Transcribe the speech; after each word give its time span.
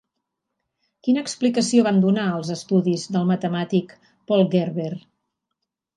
Quina 1.07 1.23
explicació 1.25 1.83
van 1.89 2.01
donar 2.05 2.25
els 2.39 2.51
estudis 2.57 3.05
del 3.17 3.27
matemàtic 3.33 3.95
Paul 4.33 4.47
Gerber? 4.57 4.93